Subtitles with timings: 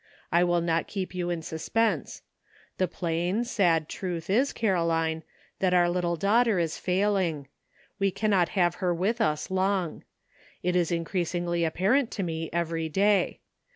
[0.31, 2.23] I will not keep you in suspense.
[2.79, 5.21] The plain, sad truth is, Caroline,
[5.59, 7.47] that our little daughter is failing.
[7.99, 10.03] We cannot have her with us long.
[10.63, 13.41] It is increasingly apparent to me every day.